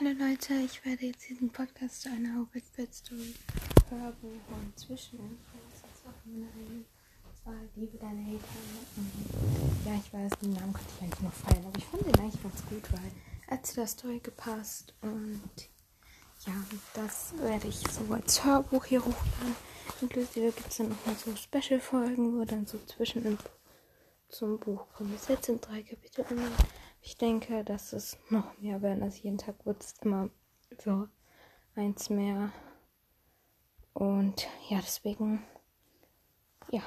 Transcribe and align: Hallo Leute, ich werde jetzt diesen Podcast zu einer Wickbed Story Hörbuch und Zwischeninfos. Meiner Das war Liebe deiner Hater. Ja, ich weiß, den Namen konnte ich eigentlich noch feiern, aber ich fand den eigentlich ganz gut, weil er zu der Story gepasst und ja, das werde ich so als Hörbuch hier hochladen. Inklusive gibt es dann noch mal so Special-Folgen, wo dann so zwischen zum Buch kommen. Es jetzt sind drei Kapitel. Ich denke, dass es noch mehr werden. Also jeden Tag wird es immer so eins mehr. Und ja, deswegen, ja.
Hallo 0.00 0.10
Leute, 0.10 0.54
ich 0.54 0.84
werde 0.84 1.06
jetzt 1.06 1.28
diesen 1.28 1.50
Podcast 1.50 2.02
zu 2.02 2.08
einer 2.08 2.44
Wickbed 2.52 2.92
Story 2.92 3.32
Hörbuch 3.88 4.40
und 4.50 4.76
Zwischeninfos. 4.76 5.38
Meiner 6.24 6.48
Das 7.22 7.46
war 7.46 7.60
Liebe 7.76 7.96
deiner 7.98 8.26
Hater. 8.26 8.44
Ja, 9.86 9.94
ich 9.94 10.12
weiß, 10.12 10.32
den 10.42 10.54
Namen 10.54 10.72
konnte 10.72 10.88
ich 10.96 11.02
eigentlich 11.04 11.20
noch 11.20 11.32
feiern, 11.32 11.64
aber 11.64 11.78
ich 11.78 11.84
fand 11.84 12.06
den 12.06 12.18
eigentlich 12.18 12.42
ganz 12.42 12.66
gut, 12.68 12.92
weil 12.92 13.12
er 13.46 13.62
zu 13.62 13.76
der 13.76 13.86
Story 13.86 14.18
gepasst 14.18 14.94
und 15.00 15.50
ja, 16.44 16.54
das 16.94 17.32
werde 17.38 17.68
ich 17.68 17.76
so 17.76 18.12
als 18.12 18.44
Hörbuch 18.44 18.86
hier 18.86 18.98
hochladen. 18.98 19.54
Inklusive 20.00 20.50
gibt 20.50 20.70
es 20.70 20.76
dann 20.78 20.88
noch 20.88 21.06
mal 21.06 21.14
so 21.14 21.36
Special-Folgen, 21.36 22.36
wo 22.36 22.44
dann 22.44 22.66
so 22.66 22.80
zwischen 22.86 23.38
zum 24.28 24.58
Buch 24.58 24.88
kommen. 24.92 25.14
Es 25.14 25.28
jetzt 25.28 25.46
sind 25.46 25.64
drei 25.64 25.84
Kapitel. 25.84 26.24
Ich 27.06 27.18
denke, 27.18 27.64
dass 27.64 27.92
es 27.92 28.16
noch 28.30 28.56
mehr 28.58 28.80
werden. 28.80 29.02
Also 29.02 29.22
jeden 29.22 29.36
Tag 29.36 29.66
wird 29.66 29.82
es 29.82 29.94
immer 30.00 30.30
so 30.82 31.06
eins 31.74 32.08
mehr. 32.08 32.50
Und 33.92 34.48
ja, 34.70 34.78
deswegen, 34.78 35.44
ja. 36.70 36.80